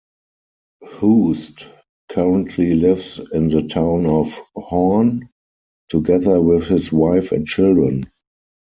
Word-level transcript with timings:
Hoost 0.83 1.67
currently 2.09 2.73
lives 2.73 3.19
in 3.33 3.49
the 3.49 3.61
town 3.67 4.07
of 4.07 4.35
Hoorn, 4.55 5.29
together 5.89 6.41
with 6.41 6.65
his 6.65 6.91
wife 6.91 7.31
and 7.31 7.45
children. 7.45 8.05